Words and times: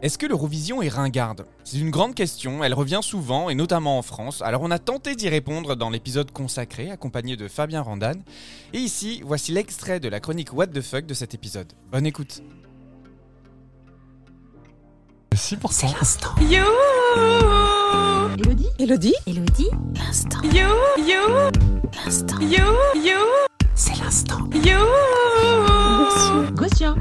Est-ce 0.00 0.16
que 0.16 0.26
l'Eurovision 0.26 0.80
est 0.80 0.88
ringarde? 0.88 1.44
C'est 1.64 1.78
une 1.78 1.90
grande 1.90 2.14
question, 2.14 2.62
elle 2.62 2.72
revient 2.72 3.00
souvent 3.02 3.50
et 3.50 3.56
notamment 3.56 3.98
en 3.98 4.02
France. 4.02 4.42
Alors 4.42 4.62
on 4.62 4.70
a 4.70 4.78
tenté 4.78 5.16
d'y 5.16 5.28
répondre 5.28 5.74
dans 5.74 5.90
l'épisode 5.90 6.30
consacré 6.30 6.92
accompagné 6.92 7.36
de 7.36 7.48
Fabien 7.48 7.82
Randan. 7.82 8.14
Et 8.72 8.78
ici, 8.78 9.22
voici 9.24 9.50
l'extrait 9.50 9.98
de 9.98 10.08
la 10.08 10.20
chronique 10.20 10.52
What 10.52 10.68
the 10.68 10.82
fuck 10.82 11.04
de 11.04 11.14
cet 11.14 11.34
épisode. 11.34 11.72
Bonne 11.90 12.06
écoute. 12.06 12.42
6%. 15.34 15.92
L'instant. 15.98 16.34
You 16.42 16.64
Elodie? 18.38 18.68
Elodie? 18.78 19.14
Elodie 19.26 19.70
L'instant. 19.96 20.42
You 20.44 20.68
You 20.98 21.50
L'instant. 22.04 22.38
You 22.40 22.64
You 22.94 23.18
C'est 23.74 23.98
l'instant. 23.98 24.48
You 24.54 24.78
Gossuin. 26.54 26.94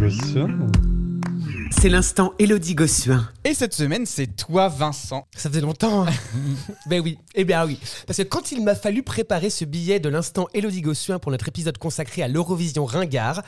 C'est 1.80 1.90
l'instant 1.90 2.34
Elodie 2.40 2.74
Gossuin. 2.74 3.30
Et 3.44 3.54
cette 3.54 3.74
semaine, 3.74 4.08
c'est 4.08 4.36
toi 4.36 4.68
Vincent. 4.68 5.28
Ça 5.36 5.48
faisait 5.50 5.62
longtemps. 5.62 6.08
hein. 6.08 6.12
ben 6.90 7.02
oui, 7.04 7.20
eh 7.36 7.44
bien 7.44 7.66
oui. 7.68 7.80
Parce 8.08 8.18
que 8.18 8.24
quand 8.24 8.52
il 8.52 8.64
m'a 8.64 8.74
fallu 8.74 9.04
préparer 9.04 9.52
ce 9.52 9.64
billet 9.64 10.00
de 10.00 10.10
l'instant 10.10 10.48
Elodie 10.56 10.82
Gossuin 10.82 11.20
pour 11.20 11.32
notre 11.32 11.48
épisode 11.48 11.78
consacré 11.78 12.24
à 12.24 12.28
l'Eurovision 12.28 12.84
Ringard, 12.86 13.44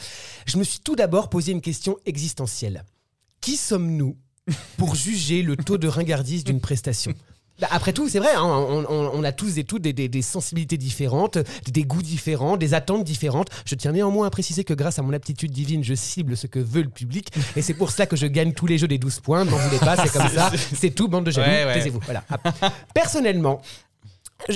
je 0.46 0.58
me 0.58 0.64
suis 0.64 0.80
tout 0.80 0.96
d'abord 0.96 1.30
posé 1.30 1.52
une 1.52 1.62
question 1.62 1.98
existentielle. 2.06 2.84
Qui 3.42 3.58
sommes-nous 3.58 4.16
pour 4.78 4.94
juger 4.94 5.42
le 5.42 5.58
taux 5.58 5.80
de 5.80 5.88
ringardise 5.88 6.44
d'une 6.44 6.62
prestation? 6.62 7.14
Après 7.72 7.94
tout, 7.94 8.08
c'est 8.10 8.20
vrai, 8.20 8.34
hein, 8.36 8.44
on, 8.44 8.86
on- 8.90 9.12
on 9.14 9.24
a 9.24 9.32
tous 9.32 9.58
et 9.58 9.64
toutes 9.64 9.82
des, 9.82 9.94
des- 9.94 10.08
des 10.08 10.22
sensibilités 10.22 10.78
différentes, 10.78 11.38
des 11.72 11.84
goûts 11.84 12.02
différents, 12.02 12.58
des 12.58 12.74
attentes 12.74 13.04
différentes. 13.04 13.50
Je 13.66 13.76
tiens 13.76 13.92
néanmoins 13.92 14.28
à 14.28 14.30
préciser 14.30 14.64
que 14.64 14.74
grâce 14.74 15.00
à 15.00 15.02
mon 15.02 15.14
aptitude 15.14 15.52
divine, 15.52 15.84
je 15.84 15.94
cible 15.94 16.36
ce 16.38 16.48
que 16.48 16.60
veut 16.60 16.82
le 16.84 16.90
public. 16.90 17.30
Et 17.56 17.62
c'est 17.62 17.74
pour 17.74 17.92
cela 17.92 18.06
que 18.06 18.16
je 18.16 18.28
gagne 18.28 18.54
tous 18.54 18.68
les 18.68 18.78
jeux 18.78 18.88
des 18.88 18.98
12 18.98 19.20
points. 19.20 19.46
N'en 19.46 19.58
voulez 19.58 19.80
pas, 19.80 19.96
c'est 19.98 20.12
comme 20.12 20.30
ça. 20.30 20.52
C'est 20.76 20.92
tout, 20.92 21.08
bande 21.08 21.26
de 21.26 21.32
jaloux. 21.32 21.50
Ouais, 21.50 21.66
ouais. 21.66 21.74
Taisez-vous. 21.74 22.00
Voilà. 22.06 22.24
Personnellement, 22.94 23.62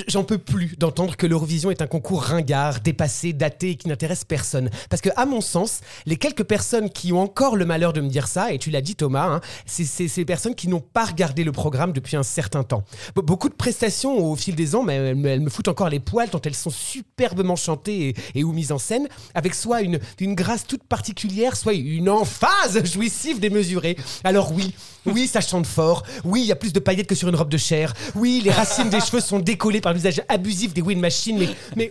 J'en 0.08 0.24
peux 0.24 0.38
plus 0.38 0.76
d'entendre 0.78 1.14
que 1.14 1.26
l'Eurovision 1.26 1.70
est 1.70 1.82
un 1.82 1.86
concours 1.86 2.22
ringard, 2.22 2.80
dépassé, 2.80 3.34
daté 3.34 3.70
et 3.70 3.74
qui 3.76 3.86
n'intéresse 3.88 4.24
personne. 4.24 4.70
Parce 4.88 5.02
que, 5.02 5.10
à 5.14 5.26
mon 5.26 5.42
sens, 5.42 5.80
les 6.06 6.16
quelques 6.16 6.42
personnes 6.44 6.88
qui 6.88 7.12
ont 7.12 7.20
encore 7.20 7.54
le 7.54 7.66
malheur 7.66 7.92
de 7.92 8.00
me 8.00 8.08
dire 8.08 8.26
ça, 8.26 8.52
et 8.52 8.58
tu 8.58 8.70
l'as 8.70 8.80
dit 8.80 8.96
Thomas, 8.96 9.26
hein, 9.26 9.40
c'est 9.66 9.84
ces 9.84 10.24
personnes 10.24 10.54
qui 10.54 10.68
n'ont 10.68 10.80
pas 10.80 11.04
regardé 11.04 11.44
le 11.44 11.52
programme 11.52 11.92
depuis 11.92 12.16
un 12.16 12.22
certain 12.22 12.62
temps. 12.64 12.82
Be- 13.14 13.22
beaucoup 13.22 13.50
de 13.50 13.54
prestations 13.54 14.16
au 14.16 14.34
fil 14.36 14.54
des 14.56 14.74
ans, 14.74 14.82
mais 14.82 14.94
elles, 14.94 15.14
me- 15.16 15.28
elles 15.28 15.40
me 15.40 15.50
foutent 15.50 15.68
encore 15.68 15.90
les 15.90 16.00
poils 16.00 16.30
tant 16.30 16.40
elles 16.44 16.54
sont 16.54 16.70
superbement 16.70 17.54
chantées 17.56 18.08
et, 18.34 18.38
et 18.40 18.42
ou 18.44 18.52
mises 18.52 18.72
en 18.72 18.78
scène, 18.78 19.06
avec 19.34 19.54
soit 19.54 19.82
une, 19.82 20.00
une 20.18 20.34
grâce 20.34 20.66
toute 20.66 20.82
particulière, 20.84 21.56
soit 21.56 21.74
une 21.74 22.08
emphase 22.08 22.82
jouissive 22.90 23.38
démesurée. 23.38 23.96
Alors 24.24 24.50
oui, 24.52 24.74
oui, 25.04 25.26
ça 25.26 25.42
chante 25.42 25.66
fort. 25.66 26.04
Oui, 26.24 26.40
il 26.40 26.46
y 26.46 26.52
a 26.52 26.56
plus 26.56 26.72
de 26.72 26.80
paillettes 26.80 27.06
que 27.06 27.14
sur 27.14 27.28
une 27.28 27.36
robe 27.36 27.50
de 27.50 27.58
chair. 27.58 27.92
Oui, 28.14 28.40
les 28.42 28.50
racines 28.50 28.88
des 28.88 29.00
cheveux 29.02 29.20
sont 29.20 29.38
décollées 29.38 29.73
par 29.80 29.92
l'usage 29.92 30.22
abusif 30.28 30.74
des 30.74 30.82
wind 30.82 31.00
machines. 31.00 31.46
Mais, 31.76 31.90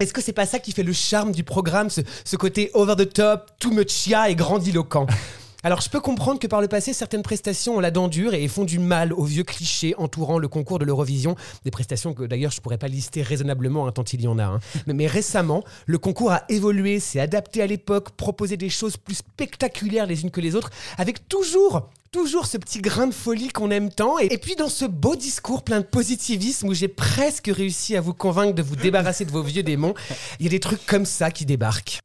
est-ce 0.00 0.12
que 0.12 0.20
c'est 0.20 0.32
pas 0.32 0.46
ça 0.46 0.60
qui 0.60 0.72
fait 0.72 0.84
le 0.84 0.92
charme 0.92 1.32
du 1.32 1.42
programme, 1.42 1.90
ce, 1.90 2.02
ce 2.24 2.36
côté 2.36 2.70
over 2.74 2.94
the 2.96 3.12
top, 3.12 3.50
too 3.58 3.72
much 3.72 3.90
chia 3.90 4.30
et 4.30 4.36
grandiloquent? 4.36 5.06
Alors 5.64 5.80
je 5.80 5.90
peux 5.90 6.00
comprendre 6.00 6.38
que 6.38 6.46
par 6.46 6.60
le 6.60 6.68
passé, 6.68 6.92
certaines 6.92 7.22
prestations 7.22 7.76
ont 7.76 7.80
la 7.80 7.90
dent 7.90 8.06
dure 8.08 8.32
et 8.34 8.46
font 8.46 8.64
du 8.64 8.78
mal 8.78 9.12
aux 9.12 9.24
vieux 9.24 9.42
clichés 9.42 9.94
entourant 9.98 10.38
le 10.38 10.46
concours 10.46 10.78
de 10.78 10.84
l'Eurovision. 10.84 11.34
Des 11.64 11.70
prestations 11.70 12.14
que 12.14 12.22
d'ailleurs 12.24 12.52
je 12.52 12.60
pourrais 12.60 12.78
pas 12.78 12.88
lister 12.88 13.22
raisonnablement 13.22 13.86
hein, 13.86 13.92
tant 13.92 14.04
il 14.04 14.20
y 14.20 14.28
en 14.28 14.38
a. 14.38 14.44
hein. 14.44 14.60
Mais, 14.86 14.94
mais 14.94 15.06
récemment, 15.06 15.64
le 15.86 15.98
concours 15.98 16.30
a 16.30 16.44
évolué, 16.48 17.00
s'est 17.00 17.20
adapté 17.20 17.60
à 17.60 17.66
l'époque, 17.66 18.10
proposé 18.10 18.56
des 18.56 18.70
choses 18.70 18.96
plus 18.96 19.16
spectaculaires 19.16 20.06
les 20.06 20.22
unes 20.22 20.30
que 20.30 20.40
les 20.40 20.54
autres, 20.54 20.70
avec 20.96 21.28
toujours 21.28 21.88
Toujours 22.10 22.46
ce 22.46 22.56
petit 22.56 22.80
grain 22.80 23.06
de 23.06 23.12
folie 23.12 23.48
qu'on 23.48 23.70
aime 23.70 23.90
tant. 23.90 24.18
Et, 24.18 24.32
et 24.32 24.38
puis 24.38 24.56
dans 24.56 24.70
ce 24.70 24.86
beau 24.86 25.14
discours 25.14 25.62
plein 25.62 25.80
de 25.80 25.84
positivisme 25.84 26.68
où 26.68 26.72
j'ai 26.72 26.88
presque 26.88 27.50
réussi 27.52 27.96
à 27.96 28.00
vous 28.00 28.14
convaincre 28.14 28.54
de 28.54 28.62
vous 28.62 28.76
débarrasser 28.76 29.26
de 29.26 29.30
vos 29.30 29.42
vieux 29.42 29.62
démons, 29.62 29.92
il 30.40 30.44
y 30.44 30.48
a 30.48 30.50
des 30.50 30.58
trucs 30.58 30.86
comme 30.86 31.04
ça 31.04 31.30
qui 31.30 31.44
débarquent. 31.44 32.00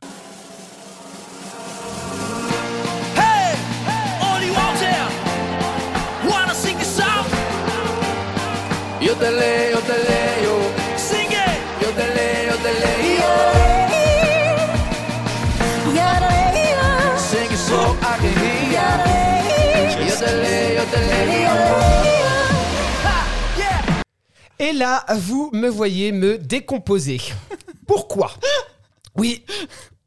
Yo 9.23 9.29
sing 10.97 11.31
it. 11.31 11.55
Yo 11.81 11.89
sing 17.17 17.51
it 17.51 17.57
so 17.57 17.79
I 18.01 18.17
can 18.19 18.33
hear 18.43 18.71
yo. 18.73 18.83
Et 24.59 24.73
là, 24.73 25.05
vous 25.15 25.49
me 25.53 25.69
voyez 25.69 26.11
me 26.11 26.37
décomposer. 26.37 27.21
Pourquoi? 27.87 28.31
Oui. 29.15 29.45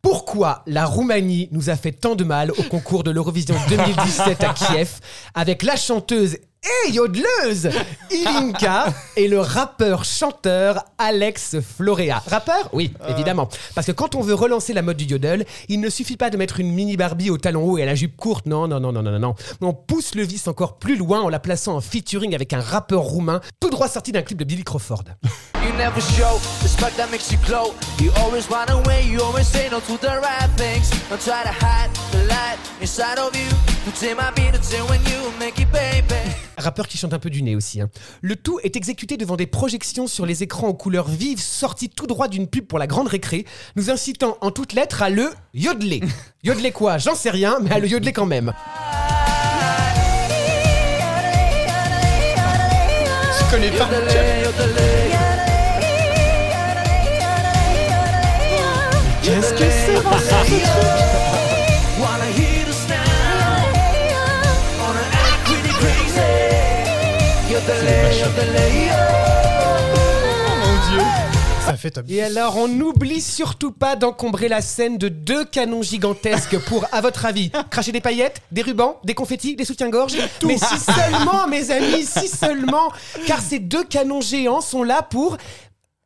Pourquoi 0.03 0.63
la 0.67 0.85
Roumanie 0.85 1.49
nous 1.53 1.69
a 1.69 1.75
fait 1.77 1.93
tant 1.93 2.15
de 2.15 2.23
mal 2.23 2.53
au 2.53 2.63
concours 2.63 3.03
de 3.03 3.11
l'Eurovision 3.11 3.57
2017 3.69 4.45
à 4.45 4.53
Kiev 4.55 5.01
avec 5.35 5.63
la 5.63 5.75
chanteuse 5.75 6.39
et 6.63 6.91
yodeleuse 6.91 7.71
Ilinka 8.11 8.87
et 9.17 9.29
le 9.29 9.41
rappeur-chanteur 9.41 10.85
Alex 10.99 11.57
Florea. 11.61 12.23
Rappeur? 12.27 12.69
Oui, 12.73 12.93
évidemment. 13.09 13.49
Parce 13.75 13.87
que 13.87 13.93
quand 13.93 14.15
on 14.15 14.21
veut 14.21 14.35
relancer 14.35 14.73
la 14.73 14.83
mode 14.83 14.97
du 14.97 15.05
yodel, 15.05 15.47
il 15.69 15.81
ne 15.81 15.89
suffit 15.89 16.17
pas 16.17 16.31
de 16.31 16.37
mettre 16.37 16.61
une 16.61 16.73
mini 16.73 16.97
Barbie 16.97 17.31
au 17.31 17.39
talon 17.39 17.65
haut 17.65 17.79
et 17.79 17.83
à 17.83 17.87
la 17.87 17.95
jupe 17.95 18.17
courte. 18.17 18.47
Non, 18.47 18.69
non, 18.69 18.81
non, 18.81 18.93
non, 18.93 19.03
non, 19.03 19.13
non, 19.13 19.19
non. 19.19 19.35
On 19.61 19.73
pousse 19.75 20.15
le 20.15 20.23
vice 20.23 20.49
encore 20.49 20.79
plus 20.79 20.97
loin 20.97 21.21
en 21.21 21.29
la 21.29 21.39
plaçant 21.39 21.77
en 21.77 21.81
featuring 21.81 22.35
avec 22.35 22.53
un 22.53 22.61
rappeur 22.61 23.03
roumain 23.03 23.41
tout 23.61 23.71
droit 23.71 23.89
sorti 23.89 24.13
d'un 24.13 24.23
clip 24.23 24.39
de 24.39 24.45
Billy 24.45 24.65
Crawford. 24.65 25.05
You 25.63 25.73
never 25.77 26.01
show 26.01 26.39
respect 26.63 26.97
that 26.97 27.09
makes 27.11 27.31
you 27.31 27.39
glow. 27.47 27.75
You 28.01 28.11
always 28.23 28.49
run 28.49 28.71
away, 28.71 29.05
you 29.05 29.21
always 29.21 29.47
say 29.47 29.69
no 29.71 29.81
to 29.81 29.97
the 30.01 30.21
right 30.21 30.51
things. 30.57 30.91
Don't 31.11 31.21
try 31.21 31.43
to 31.43 31.51
hide 31.51 31.91
the 32.13 32.25
light 32.29 32.59
inside 32.81 33.19
of 33.19 33.35
you. 33.35 33.76
Rappeur 36.59 36.89
qui 36.89 36.99
chante 36.99 37.13
un 37.15 37.19
peu 37.19 37.31
du 37.31 37.43
nez 37.43 37.55
aussi. 37.55 37.81
hein. 37.81 37.89
Le 38.21 38.35
tout 38.35 38.59
est 38.65 38.75
exécuté 38.77 39.17
devant 39.17 39.37
des 39.37 39.47
projections 39.47 40.07
sur 40.09 40.27
les 40.27 40.43
écrans 40.43 40.69
aux 40.69 40.75
couleurs 40.75 41.09
vives 41.09 41.41
sorties 41.41 41.89
tout 41.91 42.07
droit 42.07 42.27
d'une 42.29 42.49
pub 42.49 42.67
pour 42.67 42.79
la 42.79 42.87
grande 42.87 43.07
récré, 43.09 43.45
nous 43.77 43.91
incitant 43.91 44.39
en 44.41 44.51
toutes 44.51 44.73
lettres 44.73 45.03
à 45.03 45.11
le 45.11 45.31
yodeler. 45.55 46.01
yodeler 46.43 46.73
quoi 46.73 46.99
J'en 46.99 47.15
sais 47.15 47.31
rien, 47.31 47.59
mais 47.63 47.71
à 47.73 47.79
le 47.79 47.87
yodeler 47.89 48.13
quand 48.13 48.27
même. 48.27 48.53
Je 53.39 53.51
connais 53.51 53.71
pas. 53.71 53.89
Qu'est-ce 59.23 59.53
que 59.55 59.65
c'est 59.71 61.26
Ça 71.65 71.77
fait. 71.77 71.99
Et 72.09 72.23
alors, 72.23 72.57
on 72.57 72.69
n'oublie 72.69 73.21
surtout 73.21 73.73
pas 73.73 73.97
d'encombrer 73.97 74.49
la 74.49 74.61
scène 74.61 74.99
de 74.99 75.09
deux 75.09 75.45
canons 75.45 75.83
gigantesques 75.83 76.59
pour, 76.61 76.87
à 76.93 77.01
votre 77.01 77.27
avis, 77.27 77.51
cracher 77.71 77.91
des 77.91 78.01
paillettes, 78.01 78.41
des 78.53 78.63
rubans, 78.63 78.99
des 79.03 79.15
confettis, 79.15 79.57
des 79.57 79.65
soutiens-gorge? 79.65 80.17
Mais 80.47 80.59
si 80.59 80.79
seulement, 80.79 81.49
mes 81.49 81.73
amis, 81.73 82.05
si 82.05 82.29
seulement, 82.29 82.93
car 83.27 83.41
ces 83.41 83.59
deux 83.59 83.83
canons 83.83 84.21
géants 84.21 84.61
sont 84.61 84.85
là 84.85 85.03
pour. 85.03 85.37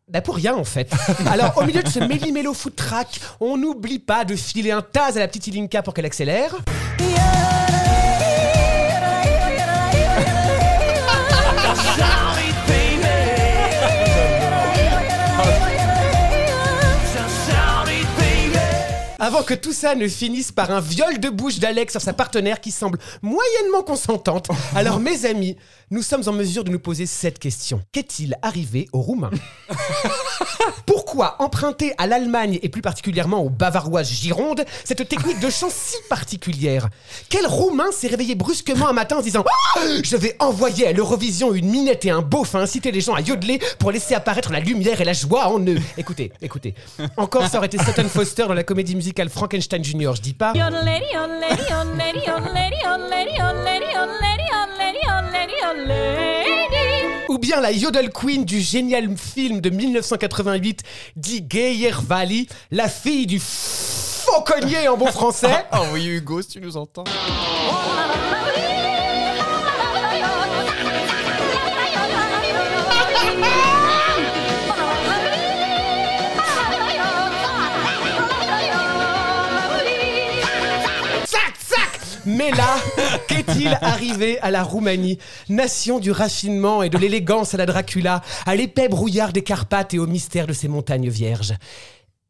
Bah 0.08 0.22
pour 0.22 0.34
rien 0.34 0.56
en 0.56 0.64
fait. 0.64 0.90
Alors 1.30 1.56
au 1.58 1.64
milieu 1.64 1.84
de 1.84 1.88
ce 1.88 2.00
méli-mélo 2.00 2.52
foot 2.52 2.74
track, 2.74 3.20
on 3.38 3.56
n'oublie 3.56 4.00
pas 4.00 4.24
de 4.24 4.34
filer 4.34 4.72
un 4.72 4.82
taz 4.82 5.16
à 5.16 5.20
la 5.20 5.28
petite 5.28 5.46
Ilinka 5.46 5.82
pour 5.82 5.94
qu'elle 5.94 6.06
accélère. 6.06 6.56
Avant 19.22 19.42
que 19.42 19.52
tout 19.52 19.74
ça 19.74 19.94
ne 19.94 20.08
finisse 20.08 20.50
par 20.50 20.70
un 20.70 20.80
viol 20.80 21.20
de 21.20 21.28
bouche 21.28 21.58
d'Alex 21.58 21.92
sur 21.92 22.00
sa 22.00 22.14
partenaire 22.14 22.58
qui 22.58 22.70
semble 22.70 22.98
moyennement 23.20 23.82
consentante. 23.82 24.48
Alors 24.74 24.98
mes 24.98 25.26
amis, 25.26 25.58
nous 25.92 26.02
sommes 26.02 26.22
en 26.28 26.32
mesure 26.32 26.62
de 26.62 26.70
nous 26.70 26.78
poser 26.78 27.04
cette 27.04 27.40
question. 27.40 27.82
Qu'est-il 27.90 28.36
arrivé 28.42 28.88
aux 28.92 29.00
Roumains 29.00 29.30
Pourquoi 30.86 31.34
emprunter 31.42 31.94
à 31.98 32.06
l'Allemagne 32.06 32.60
et 32.62 32.68
plus 32.68 32.80
particulièrement 32.80 33.42
aux 33.42 33.50
Bavaroises 33.50 34.08
Gironde 34.08 34.64
cette 34.84 35.08
technique 35.08 35.40
de 35.40 35.50
chant 35.50 35.68
si 35.68 35.96
particulière 36.08 36.88
Quel 37.28 37.44
Roumain 37.44 37.90
s'est 37.90 38.06
réveillé 38.06 38.36
brusquement 38.36 38.88
un 38.88 38.92
matin 38.92 39.16
en 39.16 39.20
disant 39.20 39.44
Ah, 39.76 39.80
Je 40.04 40.16
vais 40.16 40.36
envoyer 40.38 40.86
à 40.86 40.92
l'Eurovision 40.92 41.52
une 41.54 41.68
minette 41.68 42.04
et 42.04 42.10
un 42.10 42.22
beauf 42.22 42.54
à 42.54 42.58
inciter 42.60 42.92
les 42.92 43.00
gens 43.00 43.14
à 43.14 43.20
yodeler 43.20 43.60
pour 43.80 43.90
laisser 43.90 44.14
apparaître 44.14 44.52
la 44.52 44.60
lumière 44.60 45.00
et 45.00 45.04
la 45.04 45.12
joie 45.12 45.48
en 45.48 45.58
eux 45.66 45.78
Écoutez, 45.98 46.30
écoutez. 46.40 46.74
Encore 47.16 47.48
ça 47.48 47.58
aurait 47.58 47.66
été 47.66 47.78
Sutton 47.78 48.08
Foster 48.08 48.46
dans 48.46 48.54
la 48.54 48.64
comédie 48.64 48.94
musicale 48.94 49.28
Frankenstein 49.28 49.82
Jr., 49.82 50.12
je 50.14 50.22
dis 50.22 50.34
pas. 50.34 50.52
Ou 57.28 57.38
bien 57.38 57.60
la 57.60 57.70
Yodel 57.70 58.10
Queen 58.10 58.44
du 58.44 58.60
génial 58.60 59.16
film 59.16 59.60
de 59.60 59.70
1988 59.70 60.82
dit 61.16 61.44
Geyer 61.48 61.92
Valley, 62.02 62.46
la 62.70 62.88
fille 62.88 63.26
du 63.26 63.38
fauconnier 63.40 64.88
en 64.88 64.96
bon 64.96 65.06
français. 65.06 65.64
oh 65.72 65.84
oui, 65.92 66.06
Hugo, 66.06 66.42
si 66.42 66.48
tu 66.48 66.60
nous 66.60 66.76
entends. 66.76 67.04
Mais 82.40 82.52
là, 82.52 82.78
qu'est-il 83.28 83.68
arrivé 83.82 84.38
à 84.40 84.50
la 84.50 84.62
Roumanie? 84.62 85.18
Nation 85.50 85.98
du 85.98 86.10
raffinement 86.10 86.82
et 86.82 86.88
de 86.88 86.96
l'élégance 86.96 87.52
à 87.52 87.58
la 87.58 87.66
Dracula, 87.66 88.22
à 88.46 88.56
l'épais 88.56 88.88
brouillard 88.88 89.34
des 89.34 89.42
Carpates 89.42 89.92
et 89.92 89.98
au 89.98 90.06
mystère 90.06 90.46
de 90.46 90.54
ces 90.54 90.66
montagnes 90.66 91.10
vierges 91.10 91.52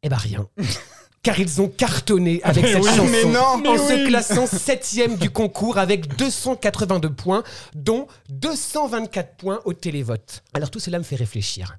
Eh 0.03 0.09
ben 0.09 0.17
rien. 0.17 0.49
Car 1.23 1.39
ils 1.39 1.61
ont 1.61 1.69
cartonné 1.69 2.41
avec 2.43 2.67
cette 2.67 2.83
chanson 2.83 3.05
mais 3.05 3.23
non, 3.23 3.63
en 3.65 3.77
se 3.77 4.05
classant 4.05 4.47
septième 4.47 5.15
du 5.15 5.29
concours 5.29 5.77
avec 5.77 6.13
282 6.17 7.13
points, 7.13 7.43
dont 7.73 8.07
224 8.31 9.37
points 9.37 9.61
au 9.63 9.71
télévote. 9.71 10.43
Alors 10.53 10.69
tout 10.69 10.81
cela 10.81 10.97
me 10.97 11.03
fait 11.03 11.15
réfléchir. 11.15 11.77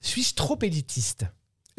Suis-je 0.00 0.34
trop 0.34 0.58
élitiste? 0.62 1.24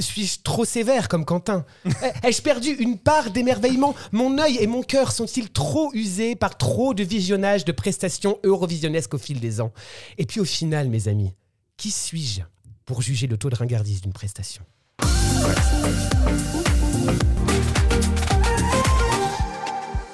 Suis-je 0.01 0.41
trop 0.43 0.65
sévère 0.65 1.07
comme 1.07 1.25
Quentin 1.25 1.65
Eh, 1.85 2.27
Ai-je 2.27 2.41
perdu 2.41 2.69
une 2.69 2.97
part 2.97 3.31
d'émerveillement 3.31 3.95
Mon 4.11 4.37
œil 4.37 4.57
et 4.59 4.67
mon 4.67 4.83
cœur 4.83 5.11
sont-ils 5.11 5.49
trop 5.49 5.91
usés 5.93 6.35
par 6.35 6.57
trop 6.57 6.93
de 6.93 7.03
visionnage 7.03 7.65
de 7.65 7.71
prestations 7.71 8.39
eurovisionnesques 8.43 9.13
au 9.13 9.17
fil 9.17 9.39
des 9.39 9.61
ans 9.61 9.71
Et 10.17 10.25
puis 10.25 10.39
au 10.39 10.45
final, 10.45 10.89
mes 10.89 11.07
amis, 11.07 11.33
qui 11.77 11.91
suis-je 11.91 12.41
pour 12.85 13.01
juger 13.01 13.27
le 13.27 13.37
taux 13.37 13.49
de 13.49 13.55
ringardise 13.55 14.01
d'une 14.01 14.13
prestation 14.13 14.63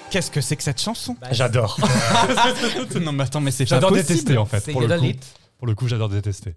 Qu'est-ce 0.10 0.32
que 0.32 0.42
c'est 0.42 0.56
que 0.56 0.64
cette 0.64 0.82
chanson 0.82 1.16
J'adore. 1.32 1.78
Non, 3.02 3.12
mais 3.12 3.24
attends, 3.24 3.42
mais 3.42 3.52
c'est 3.52 3.66
J'adore 3.66 3.92
détester 3.92 4.38
en 4.38 4.46
fait. 4.46 4.72
Pour 4.72 4.82
le, 4.82 4.98
coup. 4.98 5.20
Pour 5.58 5.68
le 5.68 5.76
coup, 5.76 5.88
j'adore 5.88 6.10
détester. 6.10 6.56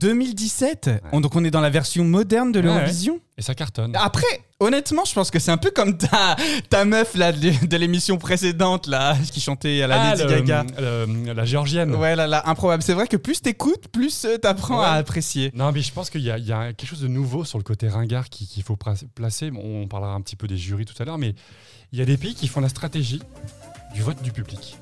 2017 0.00 0.90
On- 1.12 1.20
Donc 1.20 1.34
on 1.36 1.44
est 1.44 1.50
dans 1.50 1.60
la 1.60 1.70
version 1.70 2.04
moderne 2.04 2.52
de 2.52 2.60
l'Eurovision 2.60 3.20
Et 3.38 3.42
ça 3.42 3.54
cartonne. 3.54 3.96
Après, 3.96 4.26
honnêtement, 4.60 5.04
je 5.04 5.14
pense 5.14 5.30
que 5.30 5.38
c'est 5.38 5.50
un 5.50 5.56
peu 5.56 5.70
comme 5.70 5.96
ta, 5.96 6.36
ta 6.70 6.84
meuf 6.84 7.14
là, 7.14 7.32
de, 7.32 7.66
de 7.66 7.76
l'émission 7.76 8.18
précédente 8.18 8.86
là, 8.86 9.16
qui 9.32 9.40
chantait 9.40 9.82
à 9.82 9.86
la 9.86 10.00
Ah, 10.02 10.14
Lady 10.14 10.22
le- 10.24 10.40
Gaga. 10.42 10.66
le- 10.78 11.32
la 11.32 11.44
géorgienne. 11.44 11.94
Ouais, 11.94 12.14
là, 12.16 12.26
là, 12.26 12.42
improbable. 12.48 12.82
C'est 12.82 12.92
vrai 12.94 13.06
que 13.06 13.16
plus 13.16 13.40
t'écoutes, 13.40 13.88
plus 13.88 14.24
euh, 14.24 14.36
t'apprends 14.38 14.80
Ouais. 14.80 14.86
à 14.86 14.92
apprécier. 14.92 15.50
Non, 15.54 15.72
mais 15.72 15.80
je 15.82 15.92
pense 15.92 16.10
qu'il 16.10 16.22
y, 16.22 16.30
a- 16.30 16.38
il 16.38 16.46
y 16.46 16.52
a 16.52 16.72
quelque 16.72 16.88
chose 16.88 17.00
de 17.02 17.08
nouveau 17.08 17.44
sur 17.44 17.58
le 17.58 17.64
côté 17.64 17.88
ringard 17.88 18.28
qui- 18.28 18.46
qu'il 18.46 18.62
faut 18.62 18.76
pra- 18.76 19.02
placer. 19.14 19.50
Bon, 19.50 19.62
on 19.64 19.88
parlera 19.88 20.12
un 20.12 20.20
petit 20.20 20.36
peu 20.36 20.46
des 20.46 20.56
jurys 20.58 20.84
tout 20.84 21.00
à 21.00 21.04
l'heure, 21.04 21.18
mais 21.18 21.34
il 21.92 21.98
y 21.98 22.02
a 22.02 22.04
des 22.04 22.16
pays 22.16 22.34
qui 22.34 22.46
font 22.48 22.60
la 22.60 22.68
stratégie 22.68 23.22
du 23.94 24.02
vote 24.02 24.20
du 24.22 24.32
public. 24.32 24.76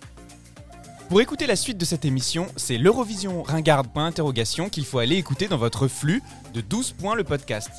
Pour 1.08 1.20
écouter 1.20 1.46
la 1.46 1.54
suite 1.54 1.78
de 1.78 1.84
cette 1.84 2.04
émission, 2.04 2.48
c'est 2.56 2.78
l'Eurovision 2.78 3.44
Ringard 3.44 3.84
point 3.84 4.06
interrogation 4.06 4.68
qu'il 4.68 4.84
faut 4.84 4.98
aller 4.98 5.14
écouter 5.14 5.46
dans 5.46 5.56
votre 5.56 5.86
flux 5.86 6.20
de 6.52 6.60
12 6.60 6.92
points 6.92 7.14
le 7.14 7.22
podcast. 7.22 7.70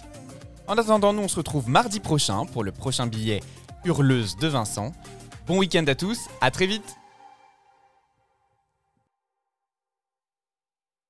En 0.65 0.77
attendant, 0.77 1.11
nous 1.11 1.23
on 1.23 1.27
se 1.27 1.35
retrouve 1.35 1.69
mardi 1.69 1.99
prochain 1.99 2.45
pour 2.45 2.63
le 2.63 2.71
prochain 2.71 3.05
billet 3.05 3.41
Hurleuse 3.83 4.37
de 4.37 4.47
Vincent. 4.47 4.93
Bon 5.45 5.57
week-end 5.57 5.83
à 5.87 5.95
tous, 5.95 6.19
à 6.39 6.51
très 6.51 6.67
vite 6.67 6.95